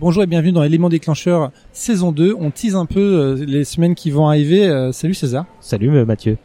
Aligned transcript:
Bonjour 0.00 0.22
et 0.22 0.28
bienvenue 0.28 0.52
dans 0.52 0.62
Éléments 0.62 0.90
déclencheur 0.90 1.50
saison 1.72 2.12
2. 2.12 2.32
On 2.38 2.52
tease 2.52 2.76
un 2.76 2.86
peu 2.86 3.00
euh, 3.00 3.44
les 3.44 3.64
semaines 3.64 3.96
qui 3.96 4.12
vont 4.12 4.28
arriver. 4.28 4.64
Euh, 4.68 4.92
salut 4.92 5.12
César. 5.12 5.44
Salut 5.58 5.90
euh, 5.90 6.04
Mathieu. 6.04 6.38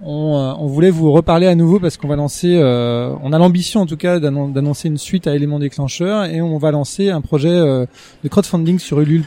On, 0.00 0.56
on, 0.58 0.66
voulait 0.66 0.90
vous 0.90 1.12
reparler 1.12 1.46
à 1.46 1.54
nouveau 1.54 1.78
parce 1.78 1.96
qu'on 1.96 2.08
va 2.08 2.16
lancer, 2.16 2.56
on 2.58 3.32
a 3.32 3.38
l'ambition 3.38 3.80
en 3.82 3.86
tout 3.86 3.98
cas 3.98 4.18
d'annoncer 4.18 4.88
une 4.88 4.98
suite 4.98 5.28
à 5.28 5.36
Éléments 5.36 5.60
déclencheur 5.60 6.24
et 6.24 6.42
on 6.42 6.58
va 6.58 6.72
lancer 6.72 7.10
un 7.10 7.20
projet 7.20 7.50
de 7.50 8.28
crowdfunding 8.28 8.78
sur 8.78 8.98
Ulule. 9.00 9.24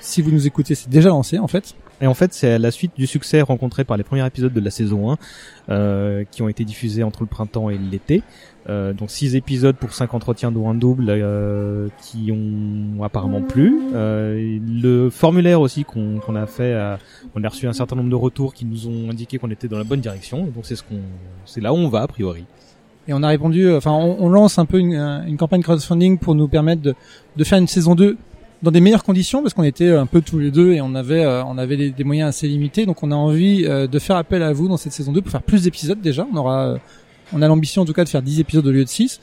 Si 0.00 0.20
vous 0.20 0.32
nous 0.32 0.46
écoutez, 0.46 0.74
c'est 0.74 0.88
déjà 0.88 1.10
lancé 1.10 1.38
en 1.38 1.48
fait. 1.48 1.74
Et 2.00 2.06
en 2.06 2.14
fait, 2.14 2.32
c'est 2.32 2.58
la 2.58 2.70
suite 2.70 2.92
du 2.96 3.06
succès 3.06 3.42
rencontré 3.42 3.84
par 3.84 3.96
les 3.96 4.04
premiers 4.04 4.26
épisodes 4.26 4.52
de 4.52 4.60
la 4.60 4.70
saison 4.70 5.12
1, 5.12 5.18
euh, 5.68 6.24
qui 6.30 6.40
ont 6.42 6.48
été 6.48 6.64
diffusés 6.64 7.02
entre 7.02 7.20
le 7.20 7.26
printemps 7.26 7.68
et 7.68 7.76
l'été. 7.76 8.22
Euh, 8.68 8.92
donc 8.92 9.10
6 9.10 9.36
épisodes 9.36 9.74
pour 9.74 9.92
5 9.92 10.12
entretiens 10.12 10.52
dont 10.52 10.68
un 10.68 10.74
double 10.74 11.06
euh, 11.08 11.88
qui 12.02 12.30
ont 12.30 13.02
apparemment 13.02 13.40
plu. 13.40 13.80
Euh, 13.94 14.58
le 14.66 15.10
formulaire 15.10 15.60
aussi 15.60 15.84
qu'on 15.84 16.36
a 16.36 16.46
fait, 16.46 16.76
on 17.34 17.42
a 17.42 17.48
reçu 17.48 17.66
un 17.66 17.72
certain 17.72 17.96
nombre 17.96 18.10
de 18.10 18.14
retours 18.14 18.54
qui 18.54 18.64
nous 18.64 18.86
ont 18.86 19.10
indiqué 19.10 19.38
qu'on 19.38 19.50
était 19.50 19.68
dans 19.68 19.78
la 19.78 19.84
bonne 19.84 20.00
direction. 20.00 20.44
Donc 20.44 20.64
c'est 20.64 20.76
ce 20.76 20.82
qu'on, 20.82 21.00
c'est 21.44 21.60
là 21.60 21.72
où 21.72 21.76
on 21.76 21.88
va 21.88 22.02
a 22.02 22.06
priori. 22.06 22.44
Et 23.08 23.14
on 23.14 23.22
a 23.22 23.28
répondu, 23.28 23.72
enfin 23.72 23.92
on, 23.92 24.28
lance 24.28 24.58
un 24.58 24.66
peu 24.66 24.78
une, 24.78 25.36
campagne 25.38 25.62
crowdfunding 25.62 26.18
pour 26.18 26.34
nous 26.34 26.48
permettre 26.48 26.82
de 26.82 27.44
faire 27.44 27.58
une 27.58 27.66
saison 27.66 27.94
2 27.94 28.18
dans 28.62 28.70
des 28.70 28.80
meilleures 28.80 29.04
conditions 29.04 29.42
parce 29.42 29.54
qu'on 29.54 29.62
était 29.62 29.90
un 29.90 30.06
peu 30.06 30.20
tous 30.20 30.38
les 30.38 30.50
deux 30.50 30.72
et 30.72 30.80
on 30.80 30.94
avait 30.94 31.24
euh, 31.24 31.44
on 31.44 31.56
avait 31.58 31.90
des, 31.90 32.04
moyens 32.04 32.28
assez 32.28 32.48
limités. 32.48 32.86
Donc 32.86 33.02
on 33.02 33.10
a 33.10 33.14
envie 33.14 33.64
euh, 33.66 33.86
de 33.86 33.98
faire 33.98 34.16
appel 34.16 34.42
à 34.42 34.52
vous 34.52 34.68
dans 34.68 34.76
cette 34.76 34.92
saison 34.92 35.12
2 35.12 35.22
pour 35.22 35.30
faire 35.30 35.42
plus 35.42 35.62
d'épisodes 35.62 36.00
déjà. 36.00 36.26
On 36.32 36.36
aura 36.36 36.66
euh, 36.66 36.78
on 37.32 37.42
a 37.42 37.48
l'ambition 37.48 37.82
en 37.82 37.84
tout 37.84 37.92
cas 37.92 38.04
de 38.04 38.08
faire 38.08 38.22
10 38.22 38.40
épisodes 38.40 38.66
au 38.66 38.72
lieu 38.72 38.84
de 38.84 38.88
6 38.88 39.20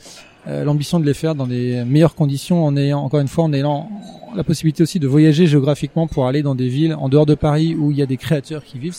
l'ambition 0.64 1.02
de 1.02 1.06
les 1.06 1.14
faire 1.14 1.36
dans 1.36 1.46
des 1.46 1.84
meilleures 1.84 2.16
conditions 2.16 2.64
en 2.66 2.78
ayant 2.78 3.02
encore 3.02 3.20
une 3.20 3.28
fois 3.28 3.44
en 3.44 3.52
ayant 3.52 3.90
la 4.34 4.46
possibilité 4.46 4.82
aussi 4.82 4.98
de 4.98 5.06
voyager 5.06 5.46
géographiquement 5.46 6.08
pour 6.08 6.26
aller 6.26 6.42
dans 6.42 6.56
des 6.56 6.70
villes 6.70 6.96
en 6.98 7.10
dehors 7.10 7.26
de 7.26 7.36
Paris 7.36 7.76
où 7.76 7.92
il 7.92 7.98
y 7.98 8.02
a 8.02 8.06
des 8.06 8.16
créateurs 8.16 8.64
qui 8.64 8.80
vivent 8.80 8.96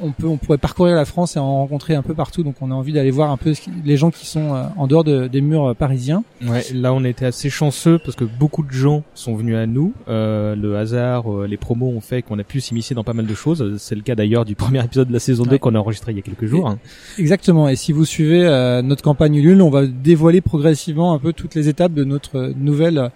on 0.00 0.12
peut, 0.12 0.26
on 0.26 0.36
pourrait 0.36 0.58
parcourir 0.58 0.94
la 0.94 1.04
France 1.04 1.36
et 1.36 1.38
en 1.38 1.58
rencontrer 1.58 1.94
un 1.94 2.02
peu 2.02 2.14
partout. 2.14 2.42
Donc 2.42 2.56
on 2.60 2.70
a 2.70 2.74
envie 2.74 2.92
d'aller 2.92 3.10
voir 3.10 3.30
un 3.30 3.36
peu 3.36 3.52
les 3.84 3.96
gens 3.96 4.10
qui 4.10 4.26
sont 4.26 4.54
euh, 4.54 4.64
en 4.76 4.86
dehors 4.86 5.04
des 5.04 5.40
murs 5.40 5.70
euh, 5.70 5.74
parisiens. 5.74 6.24
Ouais, 6.46 6.64
là 6.74 6.92
on 6.92 7.04
était 7.04 7.26
assez 7.26 7.50
chanceux 7.50 7.98
parce 7.98 8.16
que 8.16 8.24
beaucoup 8.24 8.62
de 8.62 8.72
gens 8.72 9.02
sont 9.14 9.34
venus 9.34 9.56
à 9.56 9.66
nous. 9.66 9.92
Euh, 10.08 10.54
le 10.54 10.76
hasard, 10.76 11.24
les 11.46 11.56
promos 11.56 11.88
ont 11.88 12.00
fait 12.00 12.22
qu'on 12.22 12.38
a 12.38 12.44
pu 12.44 12.60
s'immiscer 12.60 12.94
dans 12.94 13.04
pas 13.04 13.12
mal 13.12 13.26
de 13.26 13.34
choses. 13.34 13.76
C'est 13.78 13.94
le 13.94 14.02
cas 14.02 14.14
d'ailleurs 14.14 14.44
du 14.44 14.54
premier 14.56 14.84
épisode 14.84 15.08
de 15.08 15.12
la 15.12 15.20
saison 15.20 15.44
2 15.44 15.58
qu'on 15.58 15.74
a 15.74 15.78
enregistré 15.78 16.12
il 16.12 16.16
y 16.16 16.20
a 16.20 16.22
quelques 16.22 16.46
jours. 16.46 16.76
Exactement. 17.18 17.68
Et 17.68 17.76
si 17.76 17.92
vous 17.92 18.04
suivez 18.04 18.42
notre 18.84 19.02
campagne 19.02 19.36
Ulule, 19.36 19.62
on 19.62 19.70
va 19.70 19.86
dévoiler 19.86 20.40
progressivement 20.40 21.12
un 21.14 21.18
peu 21.18 21.32
toutes 21.32 21.54
les 21.54 21.68
étapes 21.68 21.92
de 21.92 22.04
notre 22.04 22.52
nouvelle 22.56 23.10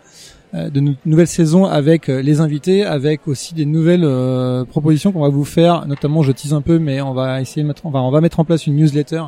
euh, 0.56 0.70
de 0.70 0.94
nouvelles 1.04 1.26
saisons 1.26 1.66
avec 1.66 2.08
euh, 2.08 2.22
les 2.22 2.40
invités, 2.40 2.84
avec 2.84 3.28
aussi 3.28 3.54
des 3.54 3.66
nouvelles 3.66 4.04
euh, 4.04 4.64
propositions 4.64 5.12
qu'on 5.12 5.20
va 5.20 5.28
vous 5.28 5.44
faire. 5.44 5.86
Notamment, 5.86 6.22
je 6.22 6.32
tease 6.32 6.54
un 6.54 6.62
peu, 6.62 6.78
mais 6.78 7.00
on 7.00 7.12
va 7.12 7.40
essayer 7.40 7.62
de 7.62 7.68
mettre, 7.68 7.84
on 7.84 7.90
va, 7.90 8.00
on 8.00 8.10
va 8.10 8.20
mettre 8.20 8.40
en 8.40 8.44
place 8.44 8.66
une 8.66 8.76
newsletter 8.76 9.24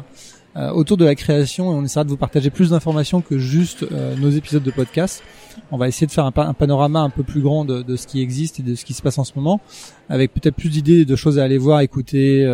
autour 0.74 0.96
de 0.96 1.04
la 1.04 1.14
création 1.14 1.70
et 1.70 1.74
on 1.76 1.84
essaiera 1.84 2.02
de 2.02 2.08
vous 2.08 2.16
partager 2.16 2.50
plus 2.50 2.70
d'informations 2.70 3.20
que 3.20 3.38
juste 3.38 3.86
nos 4.20 4.28
épisodes 4.28 4.64
de 4.64 4.72
podcast. 4.72 5.22
On 5.70 5.76
va 5.76 5.86
essayer 5.86 6.08
de 6.08 6.10
faire 6.10 6.24
un, 6.24 6.32
panorama 6.32 6.98
un 6.98 7.10
peu 7.10 7.22
plus 7.22 7.42
grand 7.42 7.64
de, 7.64 7.82
de, 7.82 7.94
ce 7.94 8.08
qui 8.08 8.20
existe 8.20 8.58
et 8.58 8.64
de 8.64 8.74
ce 8.74 8.84
qui 8.84 8.92
se 8.92 9.00
passe 9.00 9.18
en 9.18 9.24
ce 9.24 9.34
moment, 9.36 9.60
avec 10.08 10.34
peut-être 10.34 10.56
plus 10.56 10.70
d'idées, 10.70 11.04
de 11.04 11.14
choses 11.14 11.38
à 11.38 11.44
aller 11.44 11.58
voir, 11.58 11.78
écouter, 11.82 12.44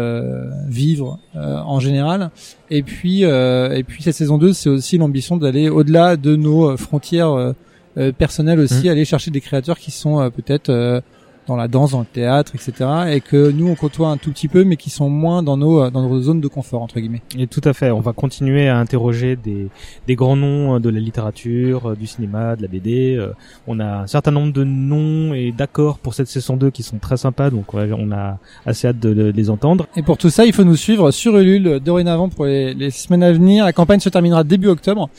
vivre 0.68 1.18
en 1.34 1.80
général. 1.80 2.30
Et 2.68 2.82
puis, 2.82 3.22
et 3.22 3.84
puis 3.86 4.02
cette 4.02 4.16
saison 4.16 4.36
2, 4.36 4.52
c'est 4.52 4.68
aussi 4.68 4.98
l'ambition 4.98 5.38
d'aller 5.38 5.70
au-delà 5.70 6.18
de 6.18 6.36
nos 6.36 6.76
frontières 6.76 7.32
euh, 7.32 7.54
personnel 8.18 8.60
aussi, 8.60 8.86
mmh. 8.86 8.90
aller 8.90 9.04
chercher 9.04 9.30
des 9.30 9.40
créateurs 9.40 9.78
qui 9.78 9.90
sont 9.90 10.20
euh, 10.20 10.30
peut-être 10.30 10.70
euh, 10.70 11.00
dans 11.46 11.56
la 11.56 11.68
danse, 11.68 11.90
dans 11.90 12.00
le 12.00 12.06
théâtre, 12.06 12.52
etc. 12.54 12.72
Et 13.10 13.20
que 13.20 13.50
nous 13.50 13.68
on 13.68 13.74
côtoie 13.74 14.08
un 14.08 14.16
tout 14.16 14.30
petit 14.30 14.48
peu, 14.48 14.64
mais 14.64 14.76
qui 14.76 14.88
sont 14.88 15.10
moins 15.10 15.42
dans 15.42 15.58
nos 15.58 15.90
dans 15.90 16.08
nos 16.08 16.22
zones 16.22 16.40
de 16.40 16.48
confort 16.48 16.80
entre 16.80 16.98
guillemets. 17.00 17.20
Et 17.38 17.46
tout 17.46 17.60
à 17.64 17.74
fait. 17.74 17.90
On 17.90 18.00
va 18.00 18.14
continuer 18.14 18.66
à 18.66 18.78
interroger 18.78 19.36
des 19.36 19.68
des 20.06 20.14
grands 20.14 20.36
noms 20.36 20.80
de 20.80 20.88
la 20.88 20.98
littérature, 20.98 21.94
du 21.98 22.06
cinéma, 22.06 22.56
de 22.56 22.62
la 22.62 22.68
BD. 22.68 23.22
On 23.66 23.78
a 23.78 23.84
un 23.84 24.06
certain 24.06 24.30
nombre 24.30 24.54
de 24.54 24.64
noms 24.64 25.34
et 25.34 25.52
d'accords 25.52 25.98
pour 25.98 26.14
cette 26.14 26.28
saison 26.28 26.56
2 26.56 26.70
qui 26.70 26.82
sont 26.82 26.96
très 26.96 27.18
sympas, 27.18 27.50
donc 27.50 27.74
on 27.74 28.10
a 28.10 28.38
assez 28.64 28.88
hâte 28.88 29.00
de, 29.00 29.30
les 29.30 29.50
entendre. 29.50 29.86
Et 29.96 30.02
pour 30.02 30.16
tout 30.16 30.30
ça, 30.30 30.46
il 30.46 30.54
faut 30.54 30.64
nous 30.64 30.76
suivre 30.76 31.10
sur 31.10 31.36
Ulule 31.36 31.78
dorénavant 31.78 32.30
pour 32.30 32.46
les, 32.46 32.72
les 32.72 32.90
semaines 32.90 33.22
à 33.22 33.32
venir. 33.32 33.66
La 33.66 33.74
campagne 33.74 34.00
se 34.00 34.08
terminera 34.08 34.44
début 34.44 34.68
octobre 34.68 35.10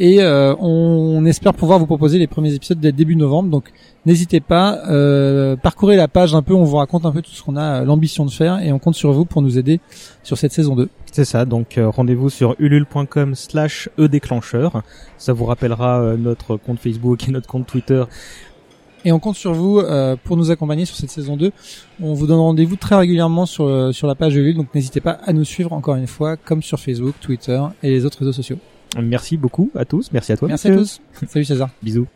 et 0.00 0.22
euh, 0.22 0.54
on 0.58 1.24
espère 1.24 1.54
pouvoir 1.54 1.78
vous 1.78 1.86
proposer 1.86 2.18
les 2.18 2.26
premiers 2.26 2.54
épisodes 2.54 2.80
dès 2.80 2.92
début 2.92 3.16
novembre. 3.16 3.50
Donc 3.50 3.72
n'hésitez 4.06 4.40
pas, 4.40 4.80
euh, 4.88 5.56
parcourez 5.56 5.96
la 5.96 6.08
page 6.08 6.34
un 6.34 6.42
peu, 6.42 6.54
on 6.54 6.64
vous 6.64 6.76
raconte 6.76 7.06
un 7.06 7.12
peu 7.12 7.22
tout 7.22 7.30
ce 7.30 7.42
qu'on 7.42 7.56
a 7.56 7.84
l'ambition 7.84 8.24
de 8.24 8.30
faire 8.30 8.60
et 8.60 8.72
on 8.72 8.78
compte 8.78 8.94
sur 8.94 9.12
vous 9.12 9.24
pour 9.24 9.42
nous 9.42 9.58
aider 9.58 9.80
sur 10.22 10.38
cette 10.38 10.52
saison 10.52 10.74
2. 10.76 10.88
C'est 11.14 11.24
ça, 11.24 11.44
donc 11.44 11.78
euh, 11.78 11.88
rendez-vous 11.90 12.28
sur 12.28 12.56
ulule.com 12.58 13.36
slash 13.36 13.88
e-déclencheur. 14.00 14.82
Ça 15.16 15.32
vous 15.32 15.44
rappellera 15.44 16.00
euh, 16.00 16.16
notre 16.16 16.56
compte 16.56 16.80
Facebook 16.80 17.28
et 17.28 17.30
notre 17.30 17.46
compte 17.46 17.68
Twitter. 17.68 18.02
Et 19.04 19.12
on 19.12 19.20
compte 19.20 19.36
sur 19.36 19.52
vous 19.52 19.78
euh, 19.78 20.16
pour 20.24 20.36
nous 20.36 20.50
accompagner 20.50 20.86
sur 20.86 20.96
cette 20.96 21.10
saison 21.10 21.36
2. 21.36 21.52
On 22.02 22.14
vous 22.14 22.26
donne 22.26 22.40
rendez-vous 22.40 22.74
très 22.74 22.96
régulièrement 22.96 23.46
sur, 23.46 23.94
sur 23.94 24.08
la 24.08 24.16
page 24.16 24.34
Ulule, 24.34 24.56
donc 24.56 24.74
n'hésitez 24.74 25.00
pas 25.00 25.12
à 25.24 25.32
nous 25.32 25.44
suivre 25.44 25.72
encore 25.72 25.94
une 25.94 26.08
fois, 26.08 26.36
comme 26.36 26.64
sur 26.64 26.80
Facebook, 26.80 27.14
Twitter 27.20 27.62
et 27.84 27.90
les 27.90 28.04
autres 28.04 28.18
réseaux 28.18 28.32
sociaux. 28.32 28.58
Merci 29.02 29.36
beaucoup 29.36 29.70
à 29.74 29.84
tous. 29.84 30.10
Merci 30.12 30.32
à 30.32 30.36
toi. 30.36 30.48
Merci 30.48 30.68
à 30.68 30.76
tous. 30.76 31.00
Salut 31.28 31.44
César. 31.44 31.70
Bisous. 31.82 32.06